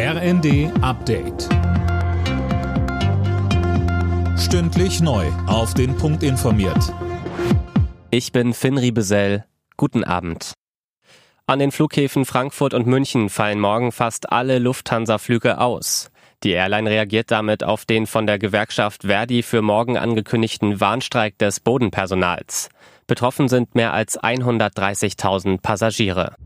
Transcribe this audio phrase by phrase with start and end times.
[0.00, 1.48] RND Update.
[4.38, 5.26] Stündlich neu.
[5.48, 6.94] Auf den Punkt informiert.
[8.12, 9.44] Ich bin Finn Riebesell.
[9.76, 10.52] Guten Abend.
[11.48, 16.12] An den Flughäfen Frankfurt und München fallen morgen fast alle Lufthansa-Flüge aus.
[16.44, 21.58] Die Airline reagiert damit auf den von der Gewerkschaft Verdi für morgen angekündigten Warnstreik des
[21.58, 22.68] Bodenpersonals.
[23.08, 26.36] Betroffen sind mehr als 130.000 Passagiere.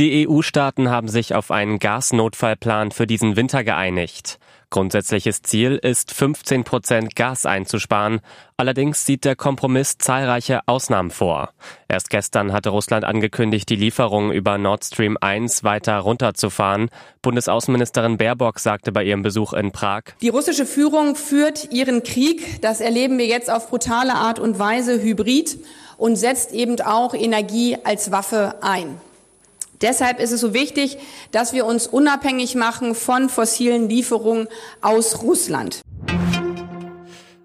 [0.00, 4.38] Die EU-Staaten haben sich auf einen Gasnotfallplan für diesen Winter geeinigt.
[4.70, 8.20] Grundsätzliches Ziel ist, 15 Prozent Gas einzusparen.
[8.56, 11.50] Allerdings sieht der Kompromiss zahlreiche Ausnahmen vor.
[11.86, 16.88] Erst gestern hatte Russland angekündigt, die Lieferungen über Nord Stream 1 weiter runterzufahren.
[17.20, 22.62] Bundesaußenministerin Baerbock sagte bei ihrem Besuch in Prag, Die russische Führung führt ihren Krieg.
[22.62, 25.58] Das erleben wir jetzt auf brutale Art und Weise hybrid
[25.98, 28.98] und setzt eben auch Energie als Waffe ein.
[29.80, 30.98] Deshalb ist es so wichtig,
[31.30, 34.48] dass wir uns unabhängig machen von fossilen Lieferungen
[34.82, 35.80] aus Russland.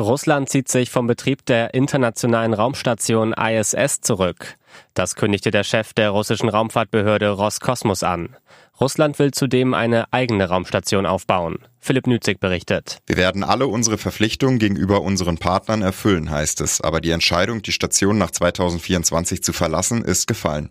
[0.00, 4.56] Russland zieht sich vom Betrieb der internationalen Raumstation ISS zurück.
[4.94, 8.36] Das kündigte der Chef der russischen Raumfahrtbehörde Roskosmos an.
[8.80, 11.58] Russland will zudem eine eigene Raumstation aufbauen.
[11.80, 12.98] Philipp Nützig berichtet.
[13.06, 16.80] Wir werden alle unsere Verpflichtungen gegenüber unseren Partnern erfüllen, heißt es.
[16.80, 20.70] Aber die Entscheidung, die Station nach 2024 zu verlassen, ist gefallen.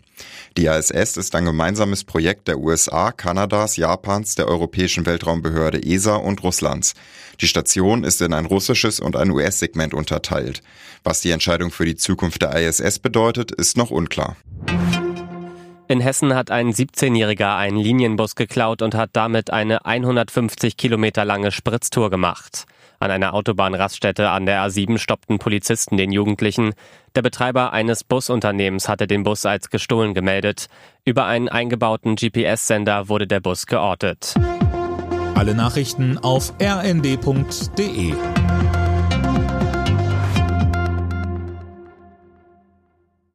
[0.56, 6.42] Die ISS ist ein gemeinsames Projekt der USA, Kanadas, Japans, der Europäischen Weltraumbehörde ESA und
[6.42, 6.94] Russlands.
[7.40, 10.62] Die Station ist in ein russisches und ein US-Segment unterteilt.
[11.04, 14.36] Was die Entscheidung für die Zukunft der ISS bedeutet, ist noch unklar.
[15.90, 21.50] In Hessen hat ein 17-Jähriger einen Linienbus geklaut und hat damit eine 150 Kilometer lange
[21.50, 22.66] Spritztour gemacht.
[23.00, 26.74] An einer Autobahnraststätte an der A7 stoppten Polizisten den Jugendlichen.
[27.16, 30.66] Der Betreiber eines Busunternehmens hatte den Bus als gestohlen gemeldet.
[31.06, 34.34] Über einen eingebauten GPS-Sender wurde der Bus geortet.
[35.36, 38.12] Alle Nachrichten auf rnd.de